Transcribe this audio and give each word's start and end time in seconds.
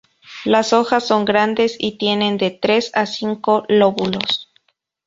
Las 0.45 0.73
hojas 0.73 1.05
son 1.05 1.25
grandes 1.25 1.75
y 1.77 1.99
tienen 1.99 2.39
de 2.39 2.49
tres 2.49 2.89
a 2.95 3.05
cinco 3.05 3.65
lóbulos. 3.69 4.49